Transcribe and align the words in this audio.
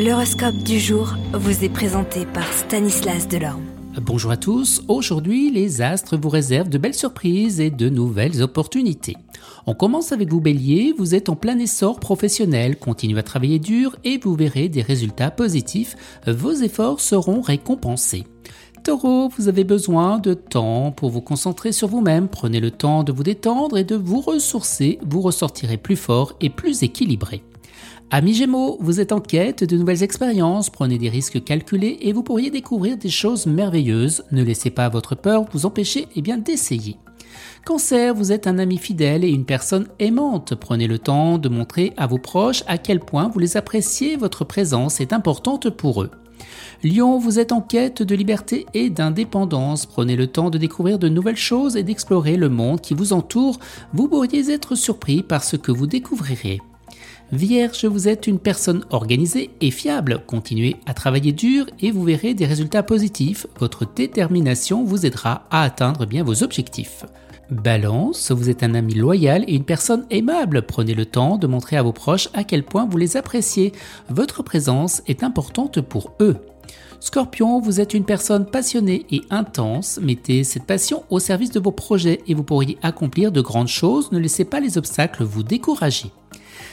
L'horoscope 0.00 0.58
du 0.58 0.78
jour 0.78 1.16
vous 1.32 1.64
est 1.64 1.68
présenté 1.68 2.24
par 2.24 2.46
Stanislas 2.52 3.26
Delorme. 3.26 3.64
Bonjour 4.00 4.30
à 4.30 4.36
tous, 4.36 4.80
aujourd'hui 4.86 5.50
les 5.50 5.82
astres 5.82 6.16
vous 6.16 6.28
réservent 6.28 6.68
de 6.68 6.78
belles 6.78 6.94
surprises 6.94 7.58
et 7.58 7.70
de 7.70 7.88
nouvelles 7.88 8.40
opportunités. 8.40 9.16
On 9.66 9.74
commence 9.74 10.12
avec 10.12 10.30
vous 10.30 10.40
bélier, 10.40 10.94
vous 10.96 11.16
êtes 11.16 11.28
en 11.28 11.34
plein 11.34 11.58
essor 11.58 11.98
professionnel, 11.98 12.78
continuez 12.78 13.18
à 13.18 13.24
travailler 13.24 13.58
dur 13.58 13.96
et 14.04 14.18
vous 14.18 14.36
verrez 14.36 14.68
des 14.68 14.82
résultats 14.82 15.32
positifs, 15.32 15.96
vos 16.28 16.52
efforts 16.52 17.00
seront 17.00 17.40
récompensés. 17.40 18.24
Taureau, 18.84 19.28
vous 19.36 19.48
avez 19.48 19.64
besoin 19.64 20.20
de 20.20 20.32
temps 20.32 20.92
pour 20.92 21.10
vous 21.10 21.22
concentrer 21.22 21.72
sur 21.72 21.88
vous-même, 21.88 22.28
prenez 22.28 22.60
le 22.60 22.70
temps 22.70 23.02
de 23.02 23.10
vous 23.10 23.24
détendre 23.24 23.76
et 23.76 23.84
de 23.84 23.96
vous 23.96 24.20
ressourcer, 24.20 25.00
vous 25.04 25.22
ressortirez 25.22 25.76
plus 25.76 25.96
fort 25.96 26.36
et 26.40 26.50
plus 26.50 26.84
équilibré. 26.84 27.42
Amis 28.10 28.34
Gémeaux, 28.34 28.78
vous 28.80 29.00
êtes 29.00 29.12
en 29.12 29.20
quête 29.20 29.64
de 29.64 29.76
nouvelles 29.76 30.02
expériences, 30.02 30.70
prenez 30.70 30.96
des 30.96 31.10
risques 31.10 31.44
calculés 31.44 31.98
et 32.00 32.14
vous 32.14 32.22
pourriez 32.22 32.50
découvrir 32.50 32.96
des 32.96 33.10
choses 33.10 33.46
merveilleuses. 33.46 34.24
Ne 34.32 34.42
laissez 34.42 34.70
pas 34.70 34.88
votre 34.88 35.14
peur 35.14 35.44
vous 35.52 35.66
empêcher 35.66 36.06
eh 36.16 36.22
d'essayer. 36.22 36.96
Cancer, 37.66 38.14
vous 38.14 38.32
êtes 38.32 38.46
un 38.46 38.58
ami 38.58 38.78
fidèle 38.78 39.24
et 39.24 39.30
une 39.30 39.44
personne 39.44 39.88
aimante. 39.98 40.54
Prenez 40.54 40.86
le 40.86 40.98
temps 40.98 41.36
de 41.36 41.50
montrer 41.50 41.92
à 41.98 42.06
vos 42.06 42.16
proches 42.16 42.64
à 42.66 42.78
quel 42.78 43.00
point 43.00 43.28
vous 43.28 43.38
les 43.38 43.58
appréciez, 43.58 44.16
votre 44.16 44.44
présence 44.44 45.02
est 45.02 45.12
importante 45.12 45.68
pour 45.68 46.02
eux. 46.02 46.10
Lion, 46.82 47.18
vous 47.18 47.38
êtes 47.38 47.52
en 47.52 47.60
quête 47.60 48.02
de 48.02 48.14
liberté 48.14 48.64
et 48.72 48.88
d'indépendance. 48.88 49.84
Prenez 49.84 50.16
le 50.16 50.28
temps 50.28 50.48
de 50.48 50.58
découvrir 50.58 50.98
de 50.98 51.08
nouvelles 51.08 51.36
choses 51.36 51.76
et 51.76 51.82
d'explorer 51.82 52.36
le 52.36 52.48
monde 52.48 52.80
qui 52.80 52.94
vous 52.94 53.12
entoure. 53.12 53.58
Vous 53.92 54.08
pourriez 54.08 54.50
être 54.50 54.76
surpris 54.76 55.22
par 55.22 55.42
ce 55.44 55.56
que 55.56 55.72
vous 55.72 55.86
découvrirez. 55.86 56.60
Vierge, 57.30 57.84
vous 57.84 58.08
êtes 58.08 58.26
une 58.26 58.38
personne 58.38 58.86
organisée 58.88 59.50
et 59.60 59.70
fiable. 59.70 60.22
Continuez 60.26 60.76
à 60.86 60.94
travailler 60.94 61.32
dur 61.32 61.66
et 61.78 61.90
vous 61.90 62.02
verrez 62.02 62.32
des 62.32 62.46
résultats 62.46 62.82
positifs. 62.82 63.46
Votre 63.58 63.84
détermination 63.84 64.82
vous 64.82 65.04
aidera 65.04 65.46
à 65.50 65.62
atteindre 65.62 66.06
bien 66.06 66.24
vos 66.24 66.42
objectifs. 66.42 67.04
Balance, 67.50 68.30
vous 68.30 68.48
êtes 68.48 68.62
un 68.62 68.74
ami 68.74 68.94
loyal 68.94 69.44
et 69.46 69.54
une 69.54 69.64
personne 69.64 70.06
aimable. 70.10 70.62
Prenez 70.62 70.94
le 70.94 71.04
temps 71.04 71.36
de 71.36 71.46
montrer 71.46 71.76
à 71.76 71.82
vos 71.82 71.92
proches 71.92 72.30
à 72.32 72.44
quel 72.44 72.62
point 72.62 72.86
vous 72.86 72.96
les 72.96 73.18
appréciez. 73.18 73.72
Votre 74.08 74.42
présence 74.42 75.02
est 75.06 75.22
importante 75.22 75.82
pour 75.82 76.14
eux. 76.20 76.36
Scorpion, 77.00 77.60
vous 77.60 77.80
êtes 77.80 77.92
une 77.92 78.04
personne 78.04 78.46
passionnée 78.46 79.04
et 79.10 79.20
intense. 79.28 80.00
Mettez 80.02 80.44
cette 80.44 80.64
passion 80.64 81.04
au 81.10 81.18
service 81.18 81.50
de 81.50 81.60
vos 81.60 81.72
projets 81.72 82.22
et 82.26 82.32
vous 82.32 82.42
pourriez 82.42 82.78
accomplir 82.82 83.32
de 83.32 83.42
grandes 83.42 83.68
choses. 83.68 84.12
Ne 84.12 84.18
laissez 84.18 84.46
pas 84.46 84.60
les 84.60 84.78
obstacles 84.78 85.24
vous 85.24 85.42
décourager. 85.42 86.10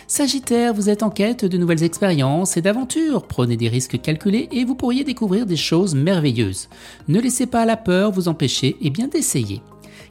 Sagittaire, 0.08 0.76
vous 0.76 0.90
êtes 0.90 1.02
en 1.02 1.10
quête 1.10 1.46
de 1.46 1.58
nouvelles 1.58 1.82
expériences 1.82 2.58
et 2.58 2.62
d'aventures. 2.62 3.24
Prenez 3.24 3.58
des 3.58 3.70
risques 3.70 4.00
calculés 4.00 4.48
et 4.52 4.64
vous 4.64 4.76
pourriez 4.76 5.04
découvrir 5.04 5.48
des 5.48 5.56
choses 5.56 5.96
merveilleuses. 5.96 6.70
Ne 7.08 7.20
laissez 7.20 7.48
pas 7.48 7.66
la 7.66 7.76
peur 7.76 8.12
vous 8.12 8.28
empêcher 8.28 8.78
et 8.82 8.92
bien 8.92 9.08
d'essayer. 9.08 9.64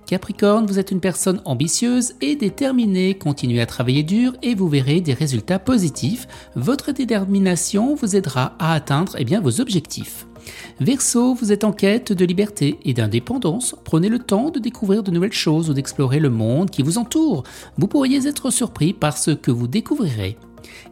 Capricorne, 0.06 0.66
vous 0.66 0.80
êtes 0.80 0.90
une 0.90 1.00
personne 1.00 1.40
ambitieuse 1.44 2.14
et 2.20 2.34
déterminée. 2.34 3.14
Continuez 3.14 3.60
à 3.60 3.66
travailler 3.66 4.02
dur 4.02 4.32
et 4.42 4.56
vous 4.56 4.68
verrez 4.68 5.00
des 5.00 5.14
résultats 5.14 5.60
positifs. 5.60 6.26
Votre 6.56 6.90
détermination 6.90 7.94
vous 7.94 8.16
aidera 8.16 8.56
à 8.58 8.74
atteindre 8.74 9.14
eh 9.16 9.24
vos 9.36 9.60
objectifs. 9.60 10.26
Verseau, 10.80 11.34
vous 11.34 11.52
êtes 11.52 11.64
en 11.64 11.72
quête 11.72 12.12
de 12.12 12.24
liberté 12.24 12.78
et 12.84 12.94
d'indépendance. 12.94 13.76
Prenez 13.84 14.08
le 14.08 14.18
temps 14.18 14.50
de 14.50 14.58
découvrir 14.58 15.02
de 15.02 15.10
nouvelles 15.10 15.32
choses 15.32 15.70
ou 15.70 15.74
d'explorer 15.74 16.20
le 16.20 16.30
monde 16.30 16.70
qui 16.70 16.82
vous 16.82 16.98
entoure. 16.98 17.44
Vous 17.78 17.86
pourriez 17.86 18.26
être 18.26 18.50
surpris 18.50 18.92
par 18.92 19.18
ce 19.18 19.30
que 19.30 19.50
vous 19.50 19.68
découvrirez. 19.68 20.36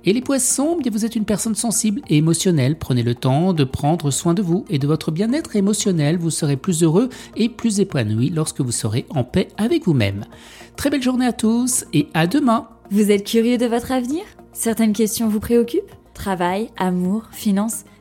Et 0.05 0.13
les 0.13 0.21
poissons, 0.21 0.77
bien 0.77 0.91
vous 0.91 1.05
êtes 1.05 1.17
une 1.17 1.25
personne 1.25 1.55
sensible 1.55 2.03
et 2.09 2.19
émotionnelle. 2.19 2.79
Prenez 2.79 3.03
le 3.03 3.15
temps 3.15 3.53
de 3.53 3.65
prendre 3.65 4.11
soin 4.11 4.35
de 4.35 4.43
vous 4.43 4.65
et 4.69 4.79
de 4.79 4.87
votre 4.87 5.11
bien-être 5.11 5.57
émotionnel. 5.57 6.19
Vous 6.19 6.31
serez 6.31 6.57
plus 6.57 6.83
heureux 6.83 7.09
et 7.37 7.49
plus 7.49 7.81
épanoui 7.81 8.31
lorsque 8.31 8.61
vous 8.61 8.73
serez 8.73 9.07
en 9.11 9.25
paix 9.25 9.49
avec 9.57 9.87
vous-même. 9.87 10.25
Très 10.77 10.91
belle 10.91 11.03
journée 11.03 11.27
à 11.27 11.33
tous 11.33 11.85
et 11.93 12.09
à 12.15 12.27
demain. 12.27 12.69
Vous 12.91 13.11
êtes 13.11 13.25
curieux 13.25 13.59
de 13.59 13.67
votre 13.67 13.93
avenir? 13.93 14.23
Certaines 14.53 14.93
questions 14.93 15.29
vous 15.29 15.41
préoccupent? 15.41 15.91
Travail, 16.15 16.69
amour, 16.77 17.25
finances 17.33 17.85